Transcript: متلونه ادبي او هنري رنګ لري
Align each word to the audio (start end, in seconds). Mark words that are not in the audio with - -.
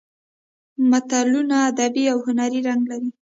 متلونه 0.89 1.55
ادبي 1.69 2.03
او 2.13 2.17
هنري 2.27 2.59
رنګ 2.67 2.81
لري 2.91 3.09